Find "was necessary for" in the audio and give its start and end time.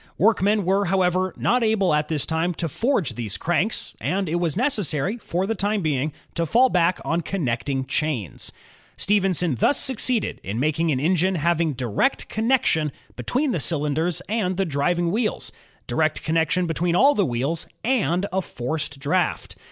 4.39-5.45